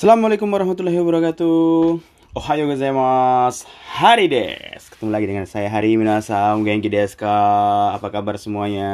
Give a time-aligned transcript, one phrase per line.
[0.00, 2.00] Assalamualaikum warahmatullahi wabarakatuh.
[2.32, 3.68] Ohayo gozaimasu.
[4.00, 4.80] Hari des.
[4.88, 7.28] Ketemu lagi dengan saya Hari Minasam Genki desu ka?
[7.92, 8.88] Apa kabar semuanya?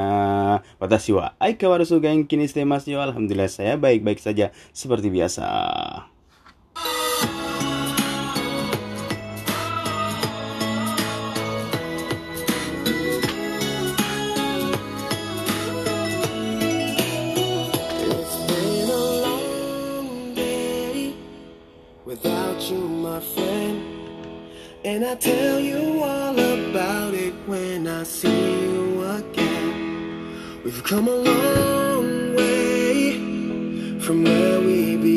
[0.82, 2.50] Watashi wa aikawaru genki ni.
[2.50, 5.46] Alhamdulillah saya baik-baik saja seperti biasa.
[25.08, 30.62] I tell you all about it when I see you again.
[30.64, 33.12] We've come a long way
[34.00, 35.15] from where we began.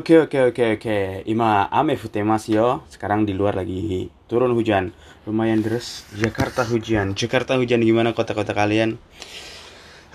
[0.00, 0.96] Oke oke oke oke.
[1.28, 2.68] Ima ame futemasu yo.
[2.88, 4.96] Sekarang di luar lagi turun hujan.
[5.28, 6.08] Lumayan deras.
[6.16, 7.12] Jakarta hujan.
[7.12, 8.96] Jakarta hujan gimana kota-kota kalian?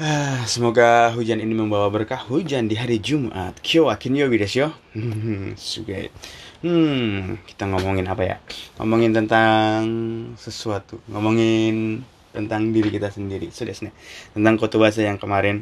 [0.02, 3.62] Ah, Semoga hujan ini membawa berkah hujan di hari Jumat.
[3.62, 4.70] Kyo kinyobi desu yo.
[5.54, 6.10] Suge.
[6.66, 8.36] Hmm, kita ngomongin apa ya?
[8.82, 9.86] Ngomongin tentang
[10.34, 10.98] sesuatu.
[11.14, 12.02] Ngomongin
[12.34, 13.54] tentang diri kita sendiri.
[13.54, 13.94] Sudah nih.
[14.34, 15.62] Tentang kotobasa yang kemarin.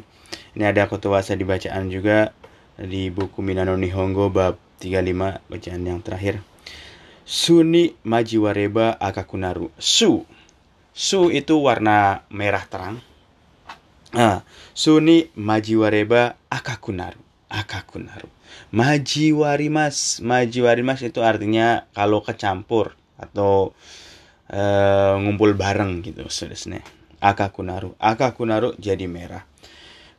[0.56, 2.32] Ini ada kotobasa di bacaan juga
[2.78, 6.42] di buku Minano Nihongo bab 35 bacaan yang terakhir.
[7.24, 9.72] Suni Majiwareba Akakunaru.
[9.80, 10.28] Su.
[10.92, 13.00] Su itu warna merah terang.
[14.12, 14.44] Nah,
[14.76, 17.20] Suni Majiwareba Akakunaru.
[17.48, 18.28] Akakunaru.
[18.74, 20.20] Majiwarimas.
[20.20, 23.72] Majiwarimas itu artinya kalau kecampur atau
[24.52, 26.26] uh, ngumpul bareng gitu.
[26.28, 26.84] sebenarnya
[27.24, 27.96] Akakunaru.
[27.96, 29.48] Akakunaru jadi merah.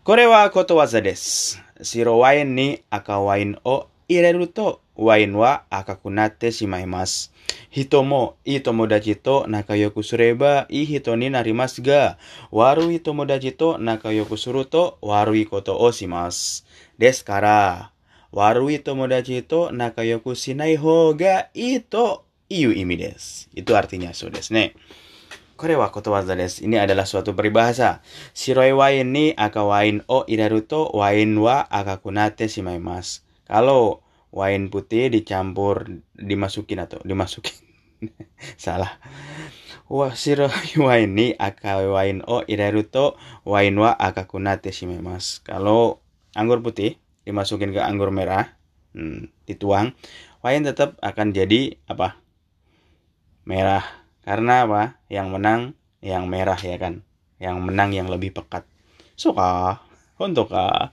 [0.02, 1.58] Korewa koto wazades.
[1.82, 7.34] 白ワインに赤ワインを入れるとワインは赤くなってしまいます。
[7.70, 12.18] 人もいい友達と仲良くすればいい人になりますが、
[12.52, 16.66] 悪い友達と仲良くすると悪いことをします。
[16.98, 17.92] ですから、
[18.32, 23.50] 悪い友達と仲良くしない方がいいという意味です。
[23.56, 24.76] itu artinya so ですね。
[25.61, 26.65] これはことわざです。
[26.65, 28.01] Ini adalah suatu peribahasa.
[28.33, 33.21] Shiroi wain ni aka wain o iraru to wain wa akaku nate shimaimasu.
[33.45, 34.01] Kalau
[34.33, 37.53] wain putih dicampur dimasukin atau dimasukin.
[38.57, 38.97] Salah.
[39.93, 45.45] Wah, shiroi wain ni aka wain o iraru to wain wa akaku nate shimaimasu.
[45.45, 46.01] Kalau
[46.33, 46.97] anggur putih
[47.29, 48.57] dimasukin ke anggur merah,
[48.97, 49.93] hmm, dituang,
[50.41, 52.17] wain tetap akan jadi apa?
[53.45, 53.85] Merah.
[54.26, 54.82] karena apa?
[55.08, 55.62] Yang menang
[56.02, 57.06] yang merah ya kan.
[57.38, 58.66] Yang menang yang lebih pekat.
[59.14, 59.80] Suka.
[60.18, 60.92] Untuk ka.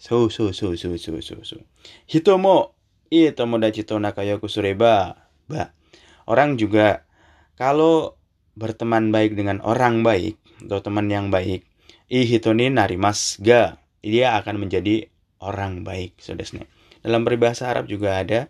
[0.00, 1.56] So so so so so so so.
[2.08, 2.72] Hito mo
[3.12, 5.28] i tomodachi to nakayoku sureba.
[5.44, 5.76] Ba.
[6.24, 7.04] Orang juga
[7.60, 8.16] kalau
[8.56, 11.66] berteman baik dengan orang baik atau teman yang baik,
[12.08, 13.76] i hito ni narimas ga.
[14.04, 15.08] Dia akan menjadi
[15.40, 16.64] orang baik, saudara.
[17.04, 18.48] Dalam peribahasa Arab juga ada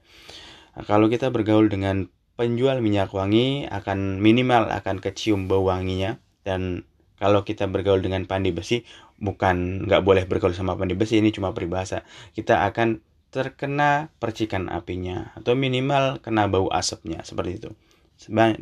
[0.86, 6.18] kalau kita bergaul dengan penjual minyak wangi akan minimal akan kecium bau wanginya.
[6.44, 6.84] Dan
[7.18, 8.84] kalau kita bergaul dengan pandi besi
[9.16, 12.02] bukan nggak boleh bergaul sama pandi besi ini cuma peribahasa.
[12.36, 13.00] Kita akan
[13.34, 17.70] terkena percikan apinya atau minimal kena bau asapnya seperti itu.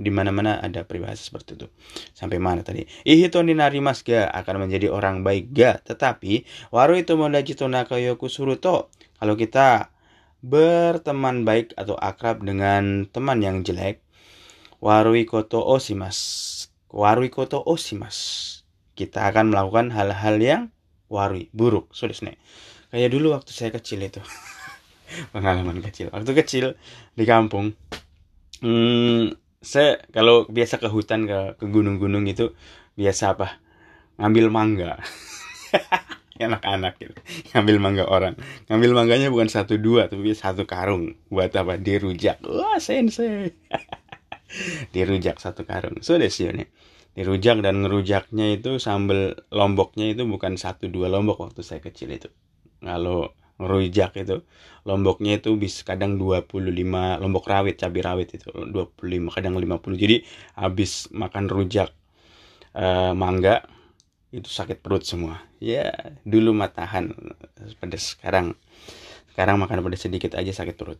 [0.01, 1.69] Di mana-mana ada peribahasa seperti itu.
[2.17, 2.89] Sampai mana tadi?
[3.05, 5.77] Ihito ni narimas ga akan menjadi orang baik ga?
[5.77, 8.89] Tetapi waru itu modaji to nakayoku suruto.
[9.21, 9.92] Kalau kita
[10.43, 14.03] berteman baik atau akrab dengan teman yang jelek
[14.83, 16.19] warui koto osimas.
[16.91, 18.61] Warui koto osimas.
[18.93, 20.63] Kita akan melakukan hal-hal yang
[21.07, 21.95] warui buruk.
[21.95, 22.19] Sudah
[22.93, 24.21] kayak dulu waktu saya kecil itu.
[25.33, 26.11] Pengalaman kecil.
[26.11, 26.67] Waktu kecil
[27.15, 27.73] di kampung
[28.61, 32.53] hmm, saya kalau biasa ke hutan ke ke gunung-gunung itu
[32.99, 33.63] biasa apa?
[34.19, 34.93] Ngambil mangga
[36.47, 37.15] anak-anak gitu.
[37.53, 38.35] Ngambil mangga orang.
[38.71, 41.17] Ngambil mangganya bukan satu dua tapi satu karung.
[41.29, 41.77] Buat apa?
[41.77, 42.41] Dirujak.
[42.47, 43.53] Wah sensei.
[44.95, 46.01] Dirujak satu karung.
[46.01, 46.69] So desu nih
[47.13, 52.33] dirujak dan ngerujaknya itu sambal lomboknya itu bukan satu dua lombok waktu saya kecil itu.
[52.81, 54.43] Kalau rujak itu
[54.89, 56.73] lomboknya itu bisa kadang 25
[57.21, 58.49] lombok rawit cabai rawit itu.
[58.49, 60.17] 25 kadang 50 jadi
[60.57, 61.93] habis makan rujak
[62.75, 63.69] uh, mangga
[64.33, 65.93] itu sakit perut semua ya
[66.25, 67.13] dulu matahan
[67.79, 68.57] pedas sekarang
[69.37, 70.99] sekarang makan pedas sedikit aja sakit perut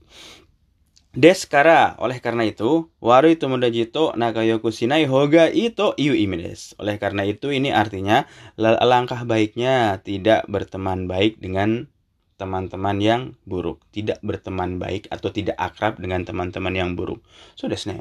[1.13, 6.73] Deskara, oleh karena itu, waru itu jito nakayoku sinai hoga itu iu imides.
[6.81, 8.25] Oleh karena itu, ini artinya
[8.57, 11.93] langkah baiknya tidak berteman baik dengan
[12.41, 13.85] teman-teman yang buruk.
[13.93, 17.21] Tidak berteman baik atau tidak akrab dengan teman-teman yang buruk.
[17.61, 17.93] Sudah so,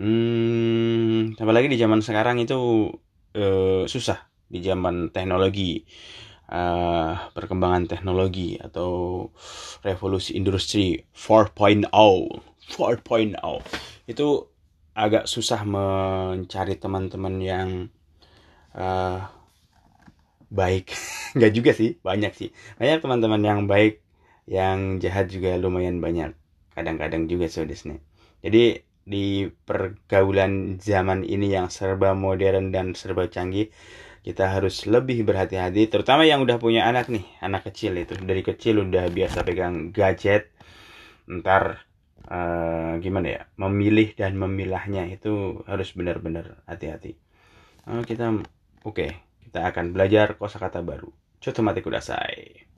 [0.00, 2.56] Hmm, apalagi di zaman sekarang itu
[3.36, 5.86] uh, susah di zaman teknologi
[6.50, 9.24] uh, perkembangan teknologi atau
[9.86, 13.38] revolusi industri 4.0 4.0
[14.10, 14.28] itu
[14.90, 17.68] agak susah mencari teman-teman yang
[18.74, 19.22] uh,
[20.50, 20.92] baik.
[21.38, 22.50] Nggak juga sih banyak sih.
[22.76, 24.02] Banyak teman-teman yang baik
[24.50, 26.34] yang jahat juga lumayan banyak.
[26.74, 27.62] Kadang-kadang juga so
[28.40, 33.72] jadi di pergaulan zaman ini yang serba modern dan serba canggih
[34.20, 38.16] kita harus lebih berhati-hati terutama yang udah punya anak nih anak kecil itu.
[38.16, 40.52] Dari kecil udah biasa pegang gadget
[41.30, 41.86] ntar
[42.28, 47.16] uh, gimana ya memilih dan memilahnya itu harus benar-benar hati-hati.
[47.88, 48.44] Uh, kita oke
[48.84, 49.10] okay,
[49.48, 51.08] kita akan belajar kosakata baru.
[51.40, 52.68] Coba mati kudasai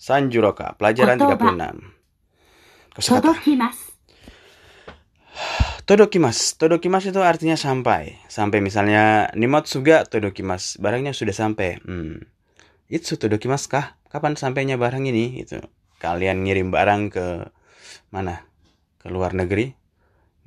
[0.00, 3.84] Sanjuroka pelajaran 36 Todokimasu
[5.84, 12.24] Todokimasu Todokimasu itu artinya sampai Sampai misalnya Nimotsuga Todokimasu Barangnya sudah sampai hmm.
[12.88, 14.00] Itsu Todokimasu kah?
[14.08, 15.44] Kapan sampainya barang ini?
[15.44, 15.60] Itu
[16.00, 17.26] Kalian ngirim barang ke
[18.08, 18.48] Mana?
[18.96, 19.76] Ke luar negeri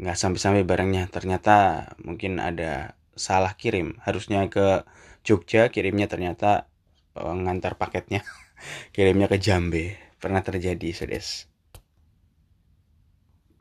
[0.01, 3.99] Nggak sampai-sampai barangnya Ternyata mungkin ada salah kirim.
[4.03, 4.83] Harusnya ke
[5.21, 6.71] Jogja kirimnya ternyata
[7.15, 8.25] ngantar paketnya.
[8.95, 9.97] Kirimnya ke Jambe.
[10.21, 11.49] Pernah terjadi sedes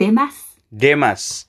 [0.01, 0.57] Demas?
[0.73, 1.45] Demas.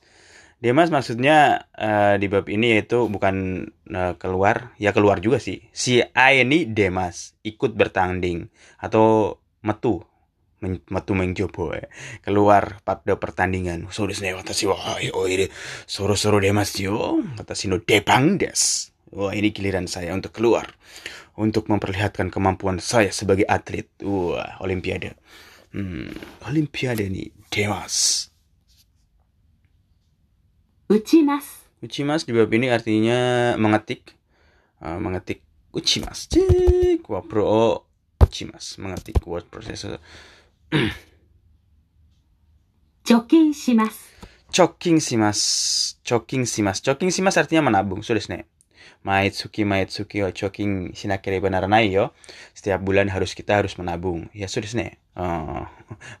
[0.62, 4.76] Demas maksudnya uh, di bab ini yaitu bukan uh, keluar.
[4.76, 5.64] Ya keluar juga sih.
[5.72, 7.32] Si A ini Demas.
[7.40, 8.52] Ikut bertanding.
[8.76, 10.04] Atau metu
[10.62, 11.90] metu menjobo eh.
[12.22, 13.90] keluar pada pertandingan.
[13.90, 14.78] So desu ne watashi wa
[15.18, 15.50] oire
[15.84, 20.70] soro soro demasu yo watashi no depang des wah ini giliran saya untuk keluar
[21.36, 23.90] untuk memperlihatkan kemampuan saya sebagai atlet.
[24.06, 25.18] Wah olimpiade.
[25.74, 26.14] Hmm,
[26.46, 28.28] olimpiade ni demas
[30.92, 31.64] uchimas.
[31.82, 34.14] Uchimas di bab ini artinya mengetik.
[34.82, 35.42] Uh, mengetik
[35.72, 36.28] uchimas.
[36.28, 37.88] Cik wah pro
[38.22, 39.98] uchimas mengetik word processor
[43.07, 44.11] 貯金します。
[44.51, 45.99] 貯金します。
[46.03, 46.81] 貯金します。
[46.81, 48.03] 貯金します artinya menabung.
[48.03, 48.45] So desu ne.
[49.03, 52.11] Maitsuki maitsuki yo choking shinakereba naranai yo.
[52.51, 54.27] Setiap bulan harus kita harus menabung.
[54.35, 54.99] Ya so desu ne.
[55.15, 55.63] Oh,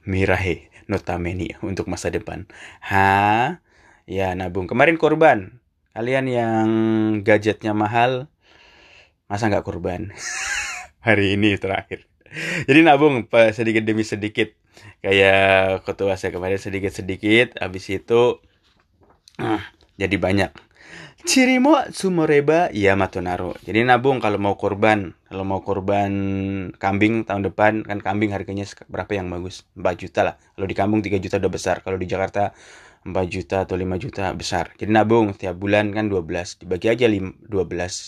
[0.07, 2.47] mirahe no tameni untuk masa depan.
[2.87, 3.59] Ha?
[4.07, 4.71] Ya nabung.
[4.71, 5.59] Kemarin korban.
[5.91, 6.69] Kalian yang
[7.25, 8.31] gadgetnya mahal
[9.27, 10.15] masa nggak korban?
[11.03, 12.07] Hari ini terakhir.
[12.68, 14.52] Jadi nabung sedikit demi sedikit.
[15.04, 17.60] Kayak ketua saya kemarin sedikit-sedikit.
[17.60, 18.40] Habis itu
[19.38, 19.62] uh,
[19.98, 20.50] jadi banyak.
[21.22, 23.54] Cirimo sumoreba ya matonaro.
[23.62, 25.14] Jadi nabung kalau mau korban.
[25.30, 26.10] Kalau mau korban
[26.74, 27.86] kambing tahun depan.
[27.86, 29.68] Kan kambing harganya berapa yang bagus?
[29.78, 30.34] 4 juta lah.
[30.58, 31.76] Kalau di kampung 3 juta udah besar.
[31.84, 32.50] Kalau di Jakarta
[33.02, 34.70] 4 juta atau 5 juta besar.
[34.78, 37.50] Jadi nabung setiap bulan kan 12, dibagi aja 12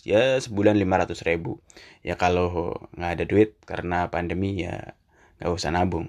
[0.06, 1.58] ya sebulan 500 ribu.
[2.06, 4.94] Ya kalau nggak ada duit karena pandemi ya
[5.42, 6.06] nggak usah nabung.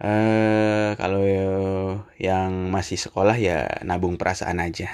[0.00, 1.20] Uh, kalau
[2.16, 4.88] yang masih sekolah ya nabung perasaan aja.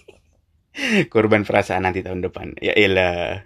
[1.12, 2.56] Korban perasaan nanti tahun depan.
[2.64, 3.44] Ya elah.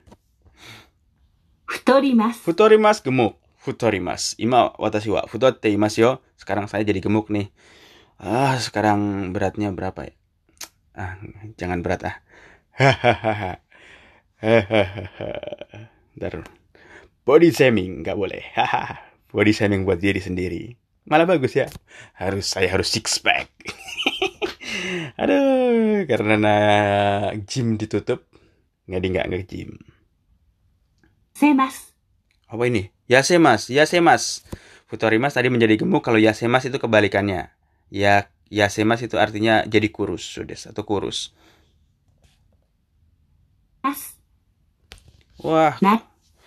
[1.67, 2.39] Futorimas.
[2.39, 3.43] Futorimas gemuk.
[3.59, 4.39] Futorimas.
[4.39, 6.13] Ima watashi wa futotte imasu yo.
[6.39, 7.51] Sekarang saya jadi gemuk nih
[8.23, 10.15] ah sekarang beratnya berapa ya?
[10.95, 11.19] Ah
[11.59, 12.17] jangan berat ah.
[12.79, 13.59] Hahaha
[17.23, 18.43] body shaming nggak boleh.
[19.33, 20.77] Body shaming buat diri sendiri.
[21.09, 21.65] Malah bagus ya.
[22.21, 23.49] Harus saya harus six pack.
[25.21, 26.53] Aduh karena
[27.49, 28.29] gym ditutup
[28.85, 29.81] jadi nggak nggak gym.
[31.33, 31.97] Semas
[32.45, 32.93] apa ini?
[33.09, 34.45] Ya semas ya semas
[34.85, 37.49] Futorimas tadi menjadi gemuk kalau ya semas itu kebalikannya
[37.93, 41.37] ya yasemas itu artinya jadi kurus sudah, atau kurus
[43.85, 44.17] Mas.
[45.45, 46.01] wah nah,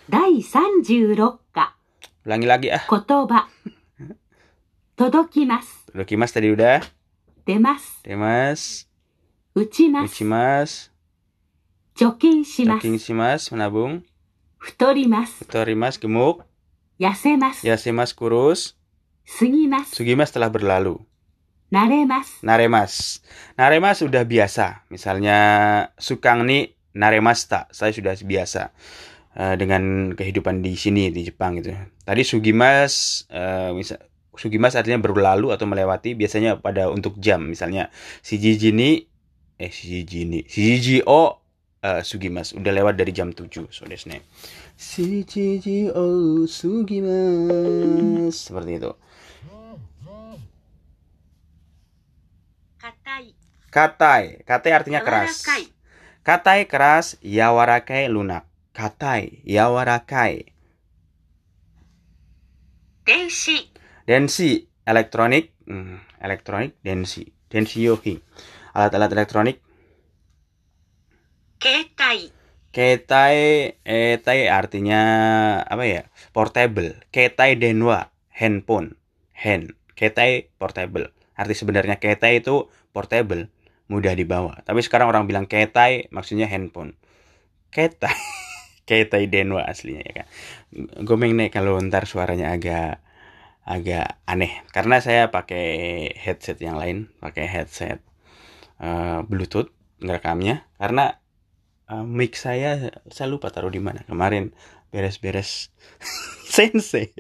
[0.10, 1.22] 36
[2.26, 3.46] ulangi lagi ah kotoba
[4.98, 6.82] todokimas todokimas tadi udah
[7.46, 8.02] Demas.
[8.02, 8.90] Demas.
[9.54, 10.10] Uchimas.
[10.10, 10.90] Uchimas.
[11.94, 14.02] jokin shimas jokin shimas menabung
[14.58, 15.30] Futorimas.
[15.46, 16.42] Futorimas gemuk
[16.98, 17.62] Yasemas.
[17.62, 18.74] Yasemas kurus
[19.30, 19.94] Sugimas.
[19.94, 21.06] Sugimas telah berlalu
[21.74, 22.28] Naremas.
[22.46, 23.26] Naremas.
[23.58, 24.86] Naremas sudah biasa.
[24.94, 25.38] Misalnya
[25.98, 27.74] sukang ni Naremas tak.
[27.74, 28.72] Saya sudah biasa
[29.36, 31.74] uh, dengan kehidupan di sini di Jepang gitu.
[32.06, 33.98] Tadi sugimas uh, eh, misal
[34.36, 37.88] sugimas artinya berlalu atau melewati biasanya pada untuk jam misalnya
[38.20, 39.08] si jijini
[39.56, 41.40] eh si jijini si O,
[41.80, 44.28] eh, uh, sugimas udah lewat dari jam 7 sore name
[44.76, 45.32] Si
[45.96, 48.92] O sugimas seperti itu.
[53.76, 54.48] Katai.
[54.48, 55.44] Katai artinya keras.
[56.24, 58.48] Katai keras, yawarakai lunak.
[58.72, 60.56] Katai, yawarakai.
[63.04, 63.68] Densi.
[64.08, 65.52] Densi, elektronik.
[65.68, 67.28] Hmm, elektronik, densi.
[67.52, 68.16] Densi yohi.
[68.72, 69.60] Alat-alat elektronik.
[71.60, 72.32] Ketai.
[72.72, 73.40] Ketai,
[73.84, 75.04] etai artinya
[75.68, 76.08] apa ya?
[76.32, 76.96] Portable.
[77.12, 78.96] Ketai denwa, handphone.
[79.36, 79.76] Hand.
[80.00, 81.12] Ketai portable.
[81.36, 83.52] Arti sebenarnya ketai itu portable
[83.88, 84.62] mudah dibawa.
[84.66, 86.98] Tapi sekarang orang bilang ketai maksudnya handphone.
[87.70, 88.18] Ketai,
[88.90, 90.28] ketai denwa aslinya ya kan.
[91.06, 93.02] Gomeng nih kalau ntar suaranya agak
[93.66, 94.66] agak aneh.
[94.74, 95.66] Karena saya pakai
[96.18, 98.02] headset yang lain, pakai headset
[98.82, 99.70] eh, Bluetooth
[100.02, 100.66] ngerekamnya.
[100.82, 101.18] Karena
[101.90, 104.02] eh, mic saya saya lupa taruh di mana.
[104.06, 104.54] Kemarin
[104.90, 105.76] beres-beres
[106.56, 107.12] sensei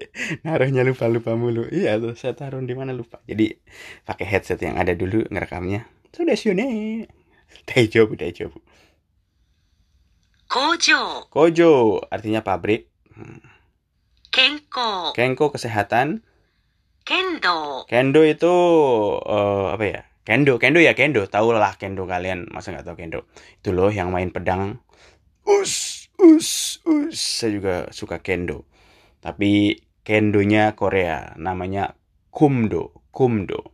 [0.42, 1.70] naruhnya lupa-lupa mulu.
[1.70, 3.22] Iya tuh saya taruh di mana lupa.
[3.30, 3.54] Jadi
[4.08, 7.07] pakai headset yang ada dulu ngerekamnya sudah sune
[7.67, 8.59] Daijoubu, daijoubu.
[10.51, 11.27] 工場。
[11.31, 12.91] Kojo artinya pabrik.
[14.33, 15.15] 健康。
[15.15, 16.23] Kenko kesehatan.
[17.07, 17.87] 剣道。
[17.87, 18.55] Kendo itu
[19.27, 20.03] eh, apa ya?
[20.27, 21.27] Kendo, kendo ya kendo.
[21.27, 22.51] Tahu lah kendo kalian.
[22.51, 23.31] Masa nggak tahu kendo?
[23.63, 24.83] Itu loh yang main pedang.
[25.47, 27.15] Us, us, us.
[27.15, 28.67] Saya juga suka kendo.
[29.23, 31.35] Tapi kendonya Korea.
[31.39, 31.95] Namanya
[32.35, 33.74] kumdo, kumdo.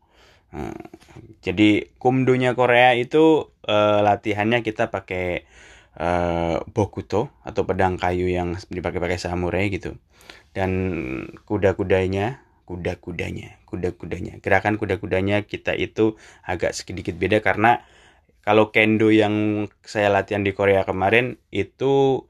[0.51, 0.75] Nah,
[1.39, 5.47] jadi kumdonya Korea itu eh, latihannya kita pakai
[5.95, 9.95] eh, bokuto atau pedang kayu yang dipakai-pakai samurai gitu.
[10.51, 10.71] Dan
[11.47, 14.43] kuda-kudanya, kuda-kudanya, kuda-kudanya.
[14.43, 17.83] Gerakan kuda-kudanya kita itu agak sedikit beda karena
[18.41, 22.25] kalau kendo yang saya latihan di Korea kemarin itu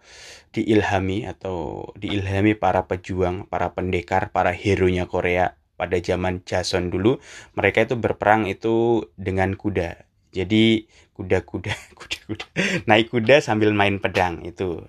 [0.51, 7.17] diilhami atau diilhami para pejuang, para pendekar, para hero-nya Korea pada zaman Jason dulu
[7.57, 10.05] mereka itu berperang itu dengan kuda.
[10.29, 10.85] Jadi
[11.17, 12.45] kuda-kuda kuda-kuda
[12.85, 14.85] naik kuda sambil main pedang itu.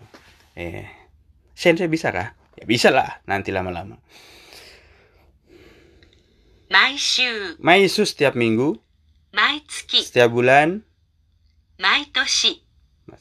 [0.53, 0.85] Eh
[1.57, 3.97] sensei bisa kah ya bisa lah nanti lama-lama.
[6.69, 7.57] Maishu.
[7.57, 8.77] Maishu setiap minggu.
[9.33, 10.05] Maitsuki.
[10.05, 10.85] Setiap bulan.
[11.81, 12.61] Maitoshi.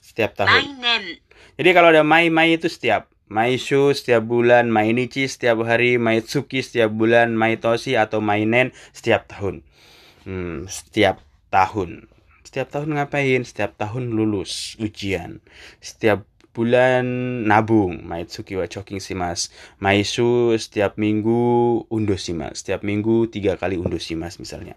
[0.03, 0.51] Setiap tahun.
[0.51, 1.23] Mainen.
[1.55, 6.91] Jadi kalau ada mai mai itu setiap Maishu setiap bulan, Mainichi setiap hari, Maitsuki setiap
[6.91, 9.63] bulan, Maitoshi atau Mainen setiap tahun.
[10.27, 12.11] Hmm, setiap tahun.
[12.43, 13.47] Setiap tahun ngapain?
[13.47, 15.39] Setiap tahun lulus ujian.
[15.79, 17.07] Setiap bulan
[17.47, 19.47] nabung, Maitsuki wa choking shimasu.
[19.79, 22.59] Maisu setiap minggu undo shimasu.
[22.59, 24.75] Setiap minggu tiga kali undo shimasu misalnya.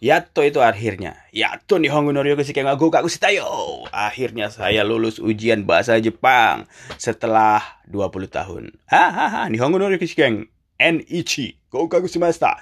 [0.00, 0.40] やっと。
[0.40, 1.20] Yato itu akhirnya.
[1.34, 3.44] Yato Nihongo no Ryoku Shiken wa gokaku shita yo.
[3.92, 6.64] Akhirnya saya lulus ujian bahasa Jepang
[6.96, 8.72] setelah 20 tahun.
[8.88, 10.48] Hahaha, Nihongo no Ryoku Shiken.
[10.80, 11.60] N-Ichi.
[11.70, 12.58] Gokaku shimashita.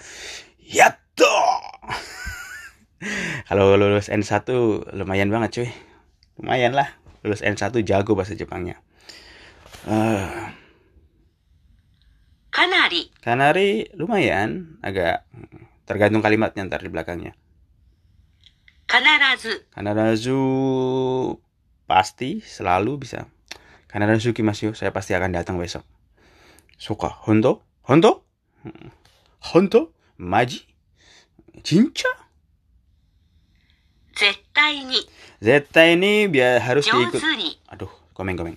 [0.61, 1.37] Yatto!
[3.49, 4.45] Kalau lulus N1
[4.93, 5.69] lumayan banget cuy.
[6.37, 7.01] Lumayan lah.
[7.25, 8.77] Lulus N1 jago bahasa Jepangnya.
[9.89, 10.53] Uh,
[12.51, 14.77] かなり、 Kanari lumayan.
[14.83, 15.25] Agak
[15.86, 17.38] Tergantung kalimatnya ntar di belakangnya.
[18.90, 19.54] Kanarazu.
[19.70, 20.42] Kanarazu
[21.86, 23.30] pasti selalu bisa.
[23.90, 25.86] Kanarazu kimasu, saya pasti akan datang besok.
[26.76, 28.28] Suka, honto, honto,
[28.66, 28.90] hmm.
[29.54, 30.66] honto, maji,
[31.64, 32.12] cinca.
[34.16, 35.00] Zettai ni.
[35.40, 37.20] Zettai ni biar harus diikut.
[37.72, 38.56] Aduh, komen-komen.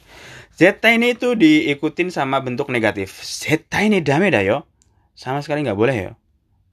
[0.59, 3.23] Zettai ni itu diikutin sama bentuk negatif.
[3.23, 4.67] Zettai ni dame da yo.
[5.15, 6.13] Sama sekali nggak boleh yo.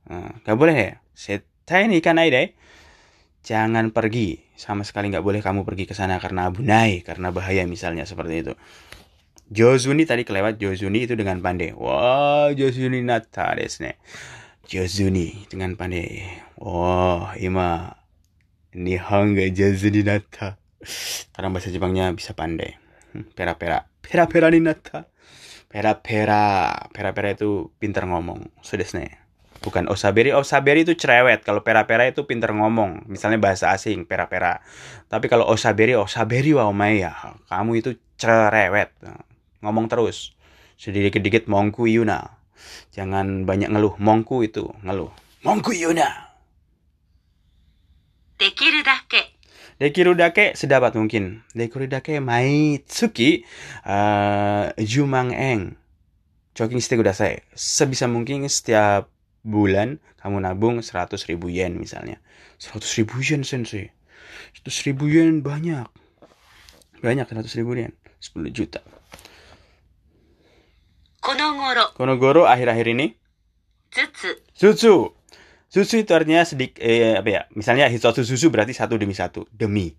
[0.10, 0.94] Nah, Nggak boleh ya.
[1.16, 2.54] Zeta ini kan deh.
[3.46, 4.42] Jangan pergi.
[4.58, 8.54] Sama sekali nggak boleh kamu pergi ke sana karena abunai, karena bahaya misalnya seperti itu.
[9.46, 11.70] Jozuni tadi kelewat Jozuni itu dengan pandai.
[11.78, 14.02] Wah, Jozuni nata ne.
[14.66, 16.26] Jozuni dengan pandai.
[16.58, 17.94] Wah, ima
[18.74, 20.58] Nihon ga Jozuni nata.
[21.38, 22.74] Karena bahasa Jepangnya bisa pandai.
[23.14, 23.86] Hmm, Pera-pera.
[24.02, 25.06] Pera-pera ni nata.
[25.70, 26.74] Pera-pera.
[26.90, 28.50] Pera-pera itu pintar ngomong.
[28.66, 28.86] Sudah
[29.64, 31.46] bukan osaberi osaberi itu cerewet.
[31.46, 33.08] Kalau pera-pera itu pinter ngomong.
[33.08, 34.60] Misalnya bahasa asing pera-pera.
[35.08, 37.14] Tapi kalau osaberi osaberi wow ya.
[37.48, 38.92] Kamu itu cerewet.
[39.64, 40.36] Ngomong terus.
[40.76, 42.36] Sedikit-sedikit mongku yuna.
[42.92, 43.96] Jangan banyak ngeluh.
[44.00, 45.12] Mongku itu ngeluh.
[45.46, 46.26] Mongku yuna.
[48.36, 49.36] Dekiru dake.
[49.76, 51.44] Dekiru dake sedapat mungkin.
[51.52, 53.44] Dekiru dake mai tsuki
[53.88, 55.80] uh, eh, jumang eng.
[56.56, 57.44] Jogging stick udah saya.
[57.52, 59.12] Sebisa mungkin setiap
[59.46, 62.18] bulan kamu nabung 100 ribu yen misalnya.
[62.58, 63.94] 100 ribu yen sensei.
[64.66, 65.86] 100 ribu yen banyak.
[67.06, 67.94] Banyak 100 ribu yen.
[68.18, 68.82] 10 juta.
[71.22, 71.94] Konogoro.
[71.94, 73.14] Konogoro akhir-akhir ini?
[73.94, 74.96] Zutsu Susu.
[75.72, 77.42] Zutsu itu artinya sedikit eh, apa ya?
[77.58, 79.50] Misalnya hitotsu susu berarti satu demi satu.
[79.50, 79.94] Demi.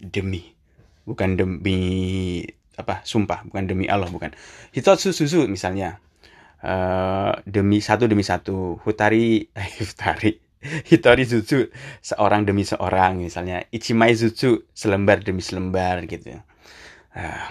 [0.00, 0.42] Demi.
[1.06, 2.42] Bukan demi
[2.74, 3.46] apa sumpah.
[3.46, 4.34] Bukan demi Allah bukan.
[4.74, 6.02] Hitotsu susu misalnya
[6.62, 8.78] uh, demi satu demi satu.
[8.82, 10.38] Hutari eh, hutari.
[10.62, 13.18] Hitori zuzu seorang demi seorang.
[13.18, 16.38] Misalnya ichimai zuzu selembar demi selembar gitu.
[17.12, 17.46] Uh.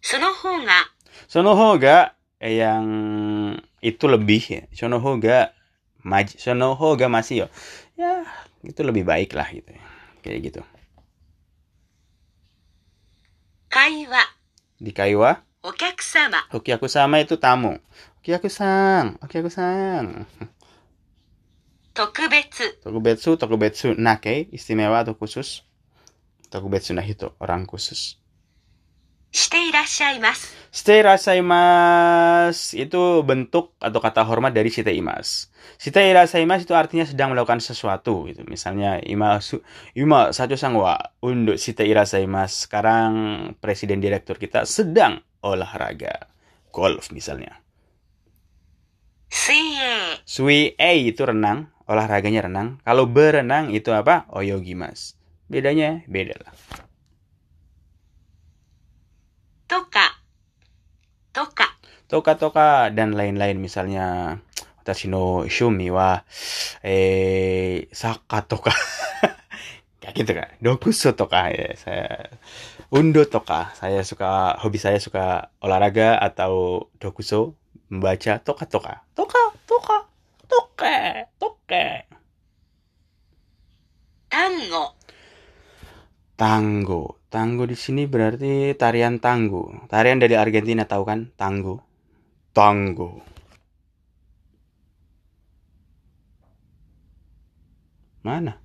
[0.00, 0.80] sonohoga.
[1.26, 1.96] Sonohoga
[2.40, 2.86] yang
[3.82, 4.62] itu lebih ya.
[4.70, 5.52] Sonohoga
[6.00, 7.48] maj sonohoga masih yo
[8.00, 8.24] ya
[8.64, 9.74] itu lebih baik lah gitu.
[10.24, 10.62] Kayak gitu.
[13.70, 14.22] Kaiwa.
[14.80, 15.49] Di kaiwa?
[16.04, 16.44] sama.
[16.52, 17.80] Aku sama itu tamu.
[18.20, 19.16] Hoki aku sang.
[19.24, 20.28] Hoki aku sang.
[21.96, 22.64] Tokubetsu.
[22.84, 25.64] Tokubetsu, tokubetsu nake, istimewa atau khusus.
[26.52, 28.19] Tokubetsu nahito, orang khusus.
[29.31, 30.55] していらっしゃいます。
[30.75, 35.47] Stay rasaimas itu bentuk atau kata hormat dari shite imas.
[35.79, 38.43] Shite rasaimas itu artinya sedang melakukan sesuatu gitu.
[38.43, 39.63] Misalnya ima su,
[39.95, 42.67] ima sajo sang wa untuk shite rasaimas.
[42.67, 43.11] Sekarang
[43.63, 46.27] presiden direktur kita sedang olahraga
[46.75, 47.63] golf misalnya.
[49.31, 52.83] 水泳、 Sui e itu renang, olahraganya renang.
[52.83, 54.27] Kalau berenang itu apa?
[54.31, 55.15] Oyogimas.
[55.47, 56.53] Bedanya beda lah.
[59.69, 60.21] とか、
[61.33, 64.37] とか、 toka-toka dan lain-lain misalnya
[64.77, 66.21] watashi no shumi wa
[66.85, 68.69] eh saka toka
[70.01, 72.29] kayak gitu kan dokuso toka ya saya
[72.93, 77.57] undo toka saya suka hobi saya suka olahraga atau dokuso
[77.89, 79.97] membaca toka toka toka toka
[80.45, 80.97] toke
[81.41, 82.05] toke
[84.35, 84.93] 単語、
[86.37, 87.18] Tango.
[87.30, 89.86] Tango di sini berarti tarian tango.
[89.86, 91.30] Tarian dari Argentina tahu kan?
[91.38, 91.78] Tango.
[92.50, 93.22] Tango.
[98.26, 98.58] Mana?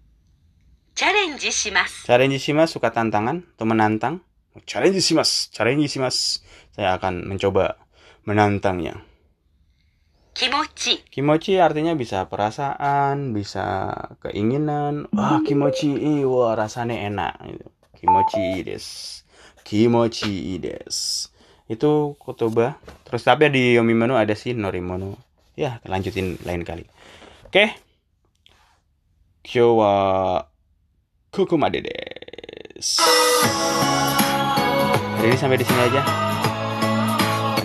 [0.97, 2.09] Challenge shimasu.
[2.09, 4.25] Challenge shimasu suka tantangan atau menantang?
[4.65, 5.53] Challenge shimasu.
[5.53, 6.41] Challenge shimasu.
[6.73, 7.77] Saya akan mencoba
[8.25, 8.97] menantangnya.
[10.33, 11.05] Kimochi.
[11.13, 13.93] Kimochi artinya bisa perasaan, bisa
[14.25, 15.05] keinginan.
[15.13, 17.74] Wah, kimochi, wah rasanya enak gitu.
[18.05, 18.85] Kimochi des.
[19.65, 21.25] Kimochi des.
[21.65, 22.77] Itu kotoba.
[23.09, 25.17] Terus tapi di Yomimono ada sih Norimono.
[25.57, 26.85] Ya, lanjutin lain kali.
[27.49, 27.73] Oke.
[29.41, 29.93] Kyo wa.
[35.15, 36.01] Hari ini sampai di sini aja.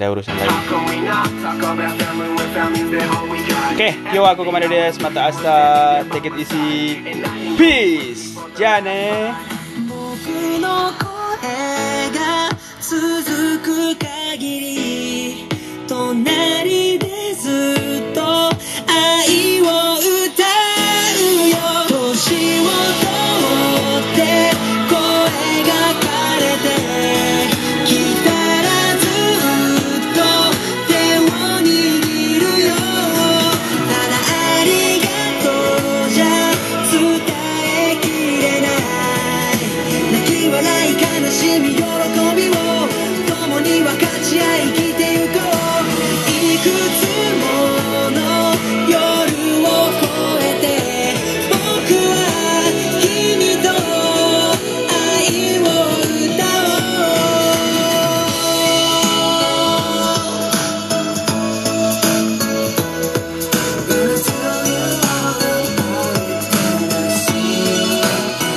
[0.01, 0.49] Ada urusan lain.
[3.77, 4.97] Oke, yo aku ke mana des?
[4.99, 5.57] Mata asta,
[6.09, 7.05] take it easy.
[7.61, 8.33] Peace.
[8.57, 9.50] Jane.
[10.99, 15.49] 声が続く限り
[15.87, 18.21] 隣でずっと
[18.89, 19.65] 愛を
[20.27, 20.40] 歌